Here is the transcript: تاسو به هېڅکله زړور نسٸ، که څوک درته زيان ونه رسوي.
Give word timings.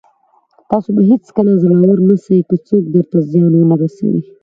تاسو 0.69 0.89
به 0.95 1.01
هېڅکله 1.11 1.51
زړور 1.61 1.97
نسٸ، 2.09 2.25
که 2.47 2.55
څوک 2.67 2.83
درته 2.95 3.17
زيان 3.29 3.53
ونه 3.55 3.75
رسوي. 3.81 4.21